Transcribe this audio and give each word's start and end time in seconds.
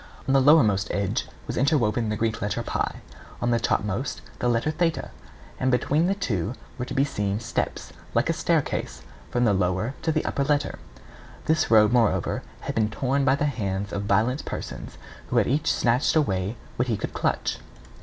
On 0.27 0.33
the 0.33 0.41
lower 0.41 0.63
most 0.63 0.87
edge 0.89 1.27
was 1.45 1.57
inwoven 1.57 2.09
the 2.09 2.15
Greek 2.15 2.41
letter 2.41 2.63
[Greek: 2.63 2.73
P], 2.91 2.99
on 3.39 3.51
the 3.51 3.59
topmost 3.59 4.21
the 4.39 4.49
letter 4.49 4.71
[Greek: 4.71 4.95
Th],[A] 4.95 5.11
and 5.59 5.69
between 5.69 6.07
the 6.07 6.15
two 6.15 6.55
were 6.79 6.85
to 6.85 6.95
be 6.95 7.03
seen 7.05 7.39
steps, 7.39 7.93
like 8.15 8.27
a 8.27 8.33
staircase, 8.33 9.03
from 9.29 9.45
the 9.45 9.53
lower 9.53 9.93
to 10.01 10.11
the 10.11 10.25
upper 10.25 10.43
letter. 10.43 10.79
This 11.45 11.69
robe, 11.69 11.91
moreover, 11.91 12.41
had 12.61 12.73
been 12.73 12.89
torn 12.89 13.23
by 13.23 13.35
the 13.35 13.45
hands 13.45 13.93
of 13.93 14.01
violent 14.05 14.43
persons, 14.43 14.97
who 15.27 15.37
had 15.37 15.45
each 15.45 15.71
snatched 15.71 16.15
away 16.15 16.57
what 16.77 16.87
he 16.87 16.97
could 16.97 17.13
clutch. 17.13 17.59